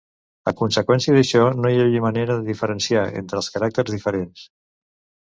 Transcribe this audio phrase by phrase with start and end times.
[0.51, 4.47] A conseqüència d'això no hi havia manera de diferenciar entre els caràcters diferents.